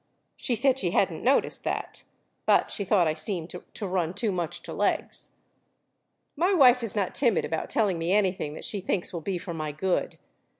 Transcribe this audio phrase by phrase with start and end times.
[0.35, 2.05] She said she hadn't noticed that,
[2.47, 5.35] but she thought I seemed to run too much to legs.
[6.35, 9.53] My wife is not timid about telling me anything that she thinks will be for
[9.53, 10.17] my good.